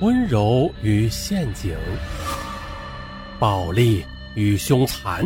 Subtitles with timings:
[0.00, 1.76] 温柔与陷阱，
[3.38, 5.24] 暴力与凶残，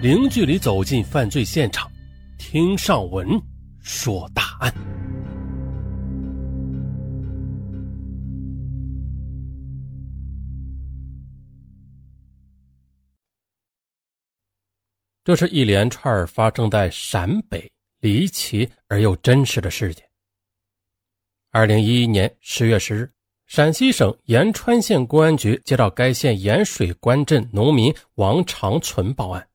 [0.00, 1.90] 零距离走进犯罪现场，
[2.38, 3.28] 听上文
[3.80, 4.72] 说大案。
[15.24, 17.70] 这是一连串发生在陕北
[18.00, 20.02] 离奇而又真实的事件。
[21.50, 23.15] 二零一一年十月十日。
[23.46, 29.48] 陕西省延川县公安局接到该县盐水关镇农民王长存报案，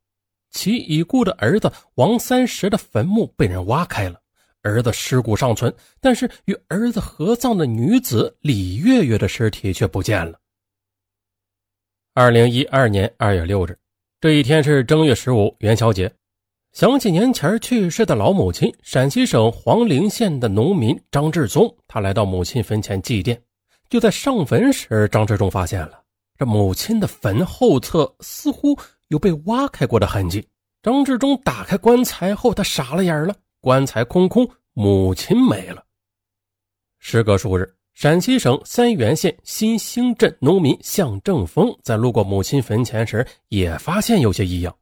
[0.49, 4.18] 其已故的儿子王三十的坟墓被人挖开了，
[4.62, 10.40] 儿子尸骨尚存，但是与儿子合葬的女子李月月的尸体却不见了。
[12.13, 13.77] 二零一二年二月六日，
[14.21, 16.10] 这一天是正月十五元宵节，
[16.71, 23.38] 想起年前去世的老母亲，陕西省黄陵县的农民张志宗，他来到母亲坟前祭奠。
[23.91, 26.02] 就在上坟时，张志忠发现了
[26.38, 28.79] 这母亲的坟后侧似乎
[29.10, 30.48] 有被挖开过的痕迹。
[30.82, 35.84] 张志忠打开棺材后，他傻了眼了，棺材空空，母亲没了。
[36.99, 44.73] 时隔数日，陕西省三原县新兴镇农民向正峰在路过母亲坟前时，也发现有些异样。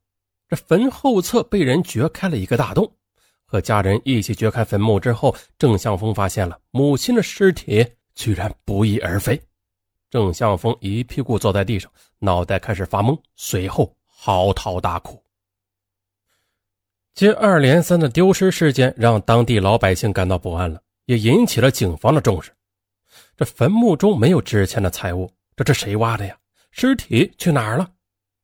[0.48, 2.88] 这坟后侧被人掘开了一个大洞。
[3.44, 7.84] 和家人一起掘开坟墓之后，郑向峰发现了母亲的尸体。
[8.20, 9.42] 居然不翼而飞，
[10.10, 15.24] 郑向峰一屁股坐在地上，脑袋开始发懵，随后嚎啕大哭。
[17.14, 22.52] 接二连三的丢失事件让当地老百姓感到不安了，也引起了警方的重视。
[23.38, 26.38] 这坟墓中没有值钱的财物，这是谁挖的呀？
[26.72, 27.90] 尸体去哪儿了？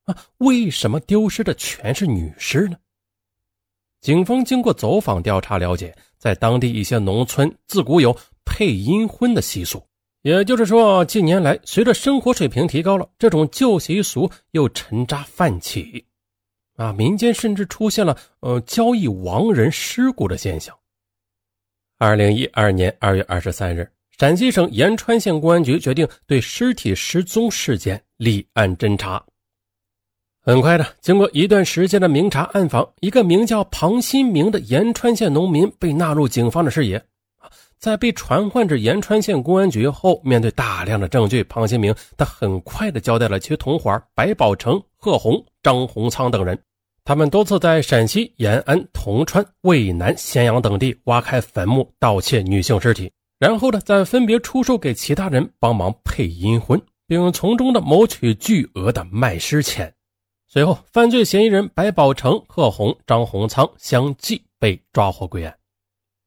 [0.05, 2.77] 啊，为什么丢失的全是女尸呢？
[3.99, 8.17] 警方经过走访调查了解，在当地一些农村自古有。
[8.45, 9.83] 配阴婚的习俗，
[10.21, 16.05] 也就是说，近年来随着生活水平提高了，这种旧习俗又沉渣泛起，
[16.77, 20.73] 啊，民间甚至出现了呃交易亡人尸骨的现象。
[21.97, 29.23] 二零一二年二月二十三日，陕西省延川县公安局决定对尸体失踪事件立案侦查。
[30.41, 37.03] 很快的，经过一段时间的明察暗访，一个名叫庞新明的延川县农民被纳入警方的视野。
[37.79, 46.59] 在被传唤至延川县公安局后，面对大量的证据，庞新明他很快的交代了其同伙白宝成、贺红、张洪仓等人，
[47.03, 59.93] 他们多次在陕西延安、铜川、渭南、咸阳等地挖开坟墓，盗窃女性尸体，然后呢，再分别出售给其他人帮忙配阴婚，并从中的谋取巨额的卖尸钱。
[60.47, 65.53] 随后，犯罪嫌疑人白宝成、贺红、张洪仓相继被抓获归案。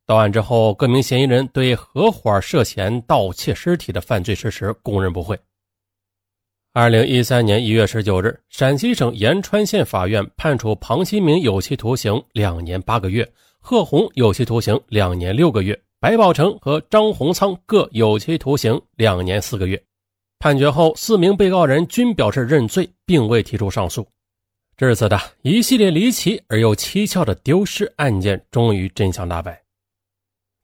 [0.09, 5.39] 到案之后，各名嫌疑人对合伙涉嫌盗窃尸体的犯罪事实供认不讳。
[6.73, 13.31] 二零一三年一月十九日，陕西省延川县法院判处庞新明有期徒刑两年八个月，
[13.61, 19.79] 贺红有期徒刑两年六个月，白宝成和张洪仓各有期徒刑两年四个月。
[20.39, 24.09] 判决后，四名被告人均表示认罪，并未提出上诉。
[24.75, 29.61] 至此的一系列离奇而又蹊跷的丢失案件终于真相大白。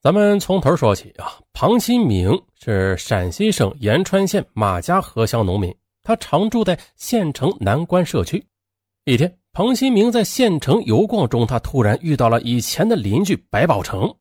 [0.04, 8.46] 咱们从头说起啊，庞新明是陕西省延川县马家河乡农民，他常住在县城南关社区。
[9.06, 14.14] 一天，庞新明在县城游逛中，他突然遇到了以前的邻居白宝成。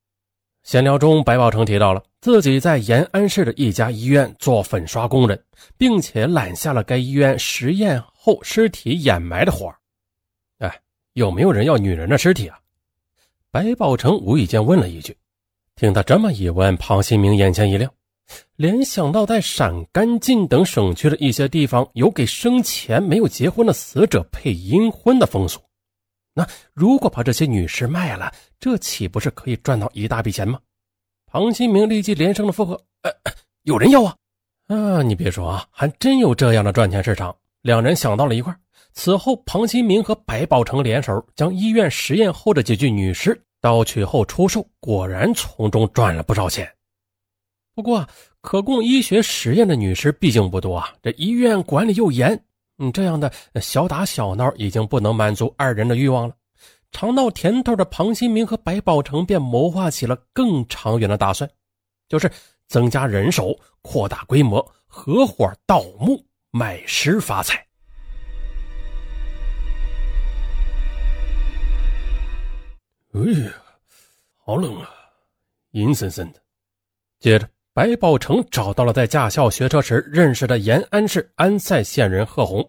[0.63, 5.37] 闲聊中，白宝成提到了自己在延安市的一家医院做粉刷工人，
[5.77, 9.69] 并且揽下了该医院实验后尸体掩埋的活
[10.59, 10.79] 哎，
[11.11, 12.57] 有没有人要女人的尸体啊？
[13.51, 15.13] 白宝成无意间问了一句。
[15.75, 17.91] 听他这么一问，庞新明眼前一亮，
[18.55, 25.59] 联想到在陕甘晋等省区的一些地方有给生前没有结婚的死者配阴婚的风俗。
[26.35, 30.59] 那如果把这些女尸卖了，这岂不是可以赚到一大笔钱吗？
[31.25, 33.11] 庞新明立即连声的附和：“呃，
[33.63, 34.15] 有人要啊！
[34.67, 38.55] 啊，你别说啊，还真有这样的赚钱市场。”两人想到了一块。
[38.93, 43.39] 此后，庞新明和白宝成联手，将医院实验后的几具女尸。
[43.63, 46.69] 盗取后出售，果然从中赚了不少钱。
[47.73, 48.05] 不过，
[48.41, 52.37] 可供医学实验的女尸毕竟不多啊，这医院管理又严，
[52.79, 53.31] 嗯，这样的
[53.61, 56.35] 小打小闹已经不能满足二人的欲望了。
[56.91, 61.49] 尝到甜头的庞新明和白宝成便谋划起了更长远的打算，
[62.09, 62.29] 就是
[62.67, 66.21] 增加人手、扩大规模，合伙盗墓
[66.51, 67.65] 卖尸发财。
[73.15, 73.53] 哎呀，
[74.43, 74.89] 好冷啊，
[75.69, 76.39] 阴森森的。
[77.19, 82.67] 接着，白宝成找到了在驾校学车时认识的延安市安塞县人贺红。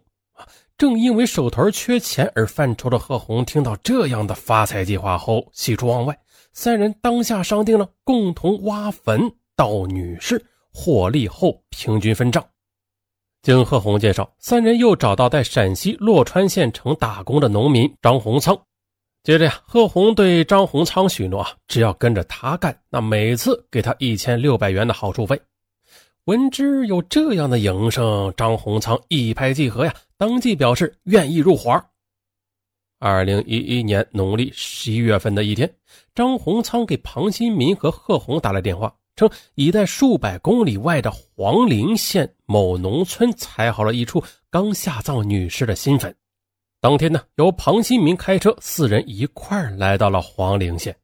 [0.77, 6.15] 正因为手头缺钱而犯愁的贺红，听到这样的发财计划后，喜出望外。
[6.53, 12.45] 三人当下商定了共同挖坟盗女尸，获利后平均分账。
[13.41, 18.55] 经贺红介绍，三人又找到在陕西洛川县城打工的农民张洪仓。
[19.25, 25.41] 接着呀，贺红对张洪仓许诺啊，只要跟着他干，那每次给他一千六百元的好处费。
[26.27, 31.83] 闻之有这样的营生，张洪仓一拍即合呀，当即表示愿意入伙。
[32.99, 35.75] 二零一一年农历十一月份的一天，
[36.15, 46.15] 张洪仓给庞新民和贺红打来电话，称已在数百公里外的黄陵县某农村采好了一处刚下葬女尸的新坟。
[46.85, 50.95] 当天呢，由庞新民开车，四人一块来到了黄陵县。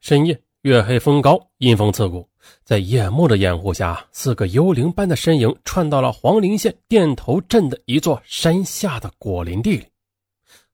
[0.00, 2.28] 深夜，月黑风高，阴风刺骨，
[2.64, 9.86] 在夜幕的掩护下，四个幽灵般的身影窜到了黄陵县店头镇的一座山下的果林地里。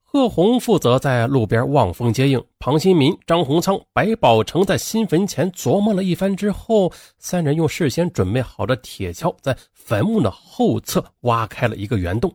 [0.00, 12.34] 贺红负责在路边望风接应，庞新民、张洪仓、白宝成在新坟前琢磨了一番之后，三人用事先准备好的铁锹，在坟墓的后侧挖开了一个圆洞。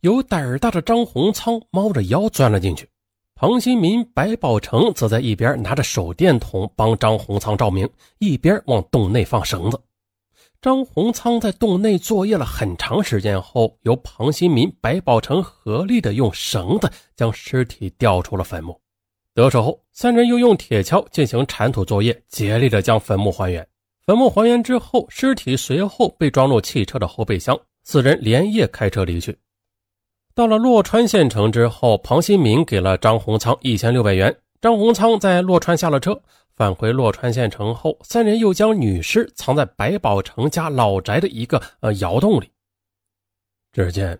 [0.00, 2.88] 有胆儿大的张洪仓猫着腰钻了进去，
[3.34, 7.88] 庞新民、白宝成则在一边拿着手电筒帮张洪仓照明，
[8.18, 9.80] 一边往洞内放绳子。
[10.62, 18.78] 张洪仓在洞内作业了很长时间后，由庞新民、白宝成合力的用绳子将尸体吊出了坟墓。
[19.32, 23.66] 得手后，三人又用铁锹进行铲土作业，竭力的将坟墓还原。
[24.04, 29.34] 坟墓还原之后，尸体随后被装入汽车的后备箱，四人连夜开车离去。
[30.40, 34.34] 到了洛川县城之后，庞新民给了张洪仓一千六百元。
[34.58, 36.18] 张洪仓在洛川下了车，
[36.56, 42.50] 返回洛川县城后，三人又将女尸藏在白宝成家老宅的一个呃窑洞里。
[43.70, 44.18] 只见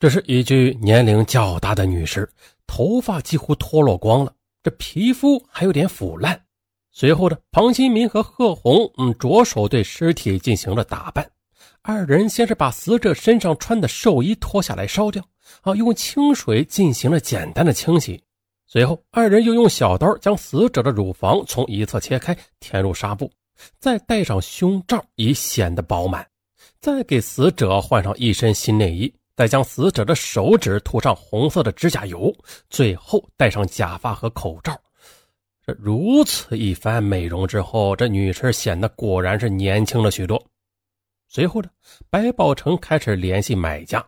[0.00, 2.28] 这是一具年龄较大的女尸，
[2.66, 4.32] 头发几乎脱落光了，
[4.64, 6.46] 这皮肤还有点腐烂。
[6.90, 11.30] 随后的庞新民和贺红嗯着手对尸体进行了打扮。
[11.82, 15.24] 二人先是把死者身上穿的寿衣脱下来烧掉。
[15.62, 18.22] 啊，用清水进行了简单的清洗，
[18.66, 23.30] 随后二人又用小刀将死者的乳房从一侧切开，填入纱布，
[23.78, 26.26] 再戴上胸罩以显得饱满，
[26.80, 32.34] 再给死者换上一身新内衣，再将死者的手指涂上红色的指甲油，
[32.68, 34.78] 最后戴上假发和口罩。
[35.66, 40.42] 这如此一番美容之后，这女尸显得果然是年轻了许多。
[41.28, 41.68] 随后呢，
[42.08, 44.04] 白宝成开始联系买家。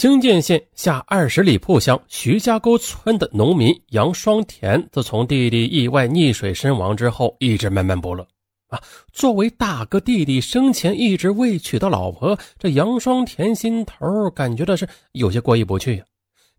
[0.00, 8.26] 清涧县下二十里铺乡徐家沟村的农民杨双田，自从弟弟意外溺水身亡之后，一直闷闷不乐。
[8.68, 8.80] 啊，
[9.12, 16.04] 作为大哥，弟弟生前一直未娶到老婆，这杨双田心头感觉的是有些过意不去呀。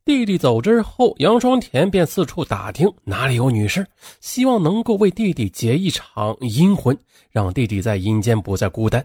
[0.06, 3.84] 弟弟走之后，杨双田便四处打听哪里有女士，
[4.20, 6.96] 希望能够为弟弟结一场阴婚，
[7.32, 9.04] 让弟弟在阴间不再孤单。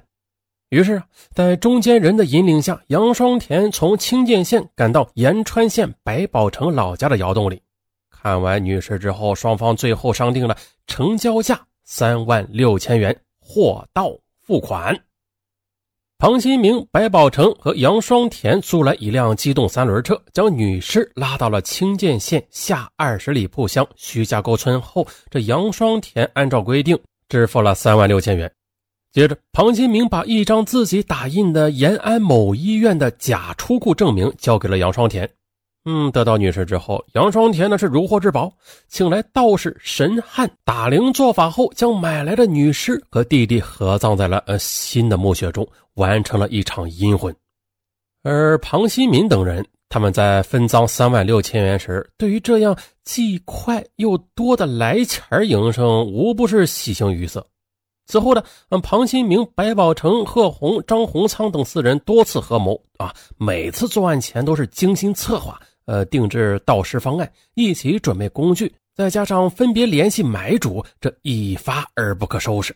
[0.70, 1.00] 于是，
[1.32, 7.62] 在中间人的引领下，杨双田从清涧县赶到延川县白宝城老家的窑洞里。
[8.10, 10.56] 看完女尸之后，双方最后商定了
[10.88, 14.10] 成交价三万六千元，货到
[14.42, 14.98] 付款。
[16.18, 28.50] 庞新明、白宝成和杨双田租来一辆机动三轮车，将女尸拉到了清涧县下二十里铺乡徐家沟村后，这杨双田按照规定支付了三万六千元。
[29.16, 35.26] 接着，庞新明把一张自己打印的延安某医院的假出库证明交给了杨双田。
[35.86, 38.52] 嗯，得到女士之后，杨双田呢是如获至宝，
[38.88, 47.34] 请来道士神汉打灵做法后，将买来的女尸和弟弟合葬在了呃新的墓穴中，完成了一场阴婚。
[48.22, 57.46] 而庞新民等人，他们在分赃三万六千元时，对于这样既快又多的来钱营生，无不是喜形于色。
[58.06, 72.74] 此后呢，嗯，庞新明、白宝成、贺红、张洪仓等四人多次合谋啊，每次作案前都是精心策划，呃，定制盗尸方案，一起准备工具，再加上分别联系买主，这一发而不可收拾。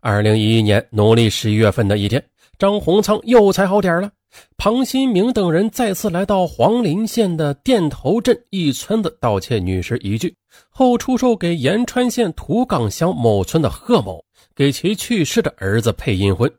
[0.00, 2.24] 二零一一年农历十一月份的一天，
[2.58, 4.10] 张洪仓又踩好点了。
[4.56, 10.34] 庞新明等人再次来到黄陵县的店头镇一村子盗窃女尸一具，
[10.70, 14.24] 后出售给延川县土岗乡某村的贺某。
[14.54, 16.50] 给其去世的儿子配阴婚，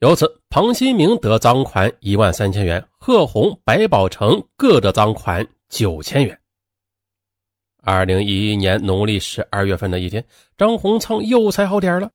[0.00, 6.36] 由此庞新明得赃款一万三千元，贺红、白宝成各得赃款九千元。
[7.82, 10.24] 二零一一年农历十二月份的一天，
[10.58, 12.10] 张洪仓又踩好点了。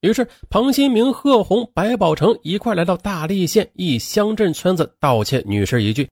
[0.00, 6.08] 于是庞新明、贺红、白宝成一块来到大荔县一乡镇村子盗窃女尸一具。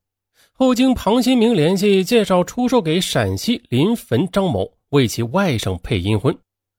[0.52, 6.36] 后经庞新明联系，介绍出售给陕西临汾张某，为其外甥配阴婚。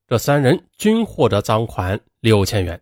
[0.07, 2.79] 这三人均获得赃款六千元。